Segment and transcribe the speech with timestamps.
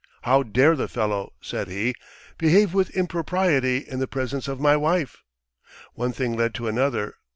[0.23, 1.93] 'How dare the fellow,' said he,
[2.39, 5.21] 'behave with impropriety in the presence of my wife?'
[5.93, 7.17] One thing led to another